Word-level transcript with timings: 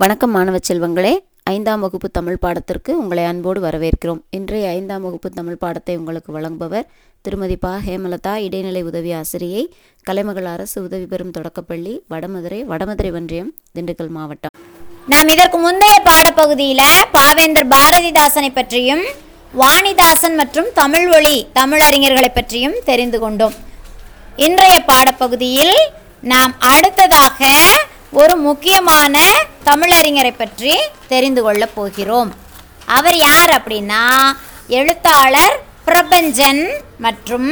வணக்கம் 0.00 0.30
மாணவ 0.30 0.58
செல்வங்களே. 0.68 1.10
ஐந்தாம் 1.42 1.80
வகுப்பு 1.80 2.08
தமிழ் 2.10 2.38
பாடத்திற்கு 2.42 2.90
உங்களை 3.00 3.24
அன்போடு 3.24 3.60
வரவேற்கிறோம். 3.64 4.20
இன்றைய 4.30 4.68
ஐந்தாம் 4.68 5.02
வகுப்பு 5.02 5.28
தமிழ் 5.30 5.58
பாடத்தை 5.64 5.96
உங்களுக்கு 5.96 6.30
வழங்குபவர் 6.36 6.86
திருமதி 7.24 7.56
பா. 7.56 7.72
ஹேமலதா 7.86 8.32
இடைநிலை 8.46 8.82
உதவி 8.82 9.12
ஆசிரியை 9.18 9.62
கலைமகள் 10.02 10.48
அரசு 10.54 10.82
உதவி 10.82 11.06
பெறும் 11.12 11.30
தொடக்கப்பள்ளி 11.30 11.94
வடமதுரை 12.10 12.60
வடமதுரை 12.72 13.10
ஒன்றியம் 13.12 13.52
திண்டுக்கல் 13.74 14.10
மாவட்டம். 14.16 14.54
நாம் 15.12 15.32
இதற்கு 15.34 15.60
முந்தைய 15.66 15.98
பாடப்பகுதியில் 16.08 16.84
பாவேந்தர் 17.18 17.70
பாரதிதாசனை 17.74 18.50
பற்றியும் 18.54 19.04
வாணிதாசன் 19.62 20.38
மற்றும் 20.42 20.70
தமிழ் 20.80 21.08
ஒளி 21.18 21.46
தமிழறிஞர்களை 21.60 22.32
பற்றியும் 22.34 22.78
தெரிந்து 22.90 23.20
கொண்டோம். 23.26 23.56
இன்றைய 24.36 24.76
பாடப்பகுதியில் 24.90 25.76
நாம் 26.34 26.54
அடுத்ததாக 26.74 27.50
ஒரு 28.20 28.36
முக்கியமான 28.48 29.18
தமிழறிஞரை 29.68 30.32
பற்றி 30.36 30.72
தெரிந்து 31.12 31.42
கொள்ளப் 31.42 31.74
போகிறோம். 31.76 32.30
அவர் 32.96 33.16
யார் 33.28 33.52
அப்படின்னா 33.58 34.02
எழுத்தாளர் 34.78 35.56
பிரபஞ்சன் 35.88 36.62
மற்றும் 37.04 37.50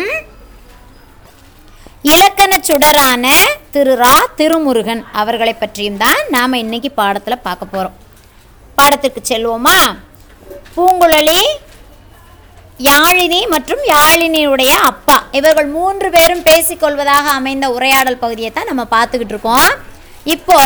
இலக்கண 2.12 2.52
சுடரான 2.68 3.26
திரு 3.74 3.94
ரா 4.02 4.14
திருமுருகன் 4.38 5.02
அவர்களை 5.20 5.54
பற்றியும் 5.54 5.98
தான் 6.04 6.20
நாம் 6.34 6.60
இன்னைக்கு 6.64 6.90
பாடத்தில் 7.00 7.44
பார்க்க 7.46 7.72
போகிறோம் 7.72 7.96
பாடத்திற்கு 8.78 9.20
செல்வோமா? 9.30 9.76
பூங்குழலி 10.76 11.42
யாழினி 12.88 13.40
மற்றும் 13.54 13.82
யாழினியுடைய 13.94 14.72
அப்பா. 14.90 15.16
இவர்கள் 15.38 15.68
மூன்று 15.76 16.08
பேரும் 16.10 16.46
பேசிக்கொள்வதாக 16.48 17.26
அமைந்த 17.40 17.66
உரையாடல் 17.76 18.22
பகுதியை 18.22 18.50
தான் 18.52 18.70
நம்ம 18.70 18.84
பார்த்துக்கிட்டு 18.96 19.34
இருக்கோம். 19.36 19.70
இப்போ 20.34 20.58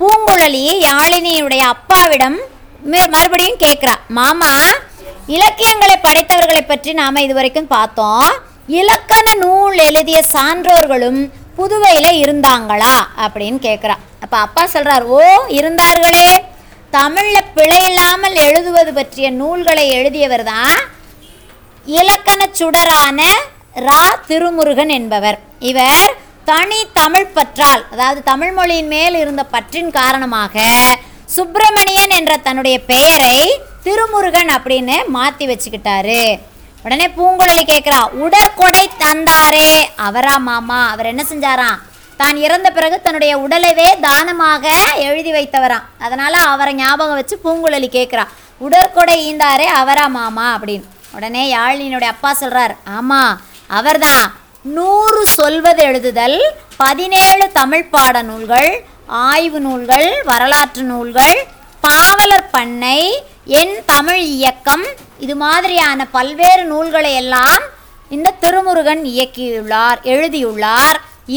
பூங்குழலி 0.00 0.62
யாழினியுடைய 0.88 1.62
அப்பாவிடம் 1.74 2.38
மறுபடியும் 3.14 3.58
கேட்குறா 3.58 3.94
மாமா 4.08 4.52
இலக்கியங்களை 5.26 5.96
படைத்தவர்களை 6.02 6.62
பற்றி 6.66 6.92
நாம் 6.92 7.16
இதுவரைக்கும் 7.16 7.66
பார்த்தோம். 7.66 8.30
இலக்கண 8.66 9.26
நூல் 9.34 9.76
எழுதிய 9.78 10.22
சான்றோர்களும் 10.32 11.20
புதுவையில் 11.56 12.18
இருந்தாங்களா? 12.24 12.94
அப்படின்னு 13.24 13.58
கேட்குறா. 13.58 13.96
அப்போ 14.20 14.36
அப்பா 14.36 14.66
சொல்கிறார் 14.66 15.02
ஓ 15.02 15.20
இருந்தார்களே. 15.48 16.30
தமிழில் 16.90 17.50
பிழை 17.54 17.84
இல்லாமல் 17.84 18.34
எழுதுவது 18.34 18.92
பற்றிய 18.92 19.30
நூல்களை 19.30 19.88
எழுதியவர் 19.88 20.44
தான் 20.44 20.78
இலக்கண 21.86 22.40
சுடரான 22.58 23.20
ரா. 23.88 24.02
திருமுருகன் 24.28 24.88
என்பவர். 24.88 25.38
இவர் 25.58 26.08
தனி 26.50 26.78
தமிழ் 27.00 27.32
பற்றால் 27.36 27.82
அதாவது 27.92 28.20
தமிழ் 28.30 28.52
மொழியின் 28.58 28.90
மேல் 28.92 29.16
இருந்த 29.22 29.42
பற்றின் 29.54 29.90
காரணமாக 29.98 30.64
சுப்பிரமணியன் 31.34 32.14
என்ற 32.18 32.32
தன்னுடைய 32.46 32.76
பெயரை 32.92 33.36
திருமுருகன் 33.84 34.50
அப்படின்னு 34.56 34.96
மாற்றி 35.16 35.44
வச்சுக்கிட்டாரு. 35.50 36.22
உடனே 36.84 37.06
பூங்குழலி 37.18 37.64
கேட்குறா 37.70 38.00
உடற்கொடை 38.24 38.84
தந்தாரே 39.04 39.68
அவரா 40.06 40.34
மாமா? 40.48 40.80
அவர் 40.92 41.10
என்ன 41.12 41.22
செஞ்சாராம் 41.30 41.80
தான் 42.20 42.36
இறந்த 42.46 42.68
பிறகு 42.76 42.96
தன்னுடைய 43.04 43.32
உடலவே 43.44 43.88
தானமாக 44.06 44.64
எழுதி 45.08 45.30
வைத்தவராம். 45.36 45.86
அதனால் 46.06 46.38
அவரை 46.52 46.72
ஞாபகம் 46.82 47.18
வச்சு 47.20 47.38
பூங்குழலி 47.44 47.88
கேட்குறா 47.98 48.24
உடற்கொடை 48.60 49.16
ஈந்தாரே 49.28 49.68
அவரா 49.80 50.06
மாமா? 50.18 50.46
அப்படின்னு. 50.56 50.88
உடனே 51.16 51.44
யாழினியுடைய 51.56 52.10
அப்பா 52.14 52.32
சொல்கிறார் 52.42 52.74
ஆமாம் 52.98 53.32
அவர்தான். 53.78 54.26
நூறு 54.64 55.20
சொல்வது 55.26 55.82
எழுதுதல் 55.84 56.38
பதினேழு 56.76 57.44
தமிழ் 57.52 57.86
பாட 57.90 58.16
நூல்கள் 58.22 58.68
ஆய்வு 59.06 59.60
நூல்கள் 59.60 60.08
வரலாற்று 60.24 60.82
நூல்கள் 60.82 61.36
பாவலர் 61.80 62.50
பண்ணை 62.50 63.00
என் 63.60 63.74
தமிழ் 63.86 64.22
இயக்கம் 64.34 64.84
இது 65.18 65.36
மாதிரியான 65.36 66.06
பல்வேறு 66.10 66.64
நூல்களை 66.64 67.12
எல்லாம் 67.14 67.64
இந்த 68.10 68.34
திருமுருகன் 68.40 69.02
இயக்கியுள்ளார் 69.04 70.00
எழுதியுள்ளார். 70.02 71.00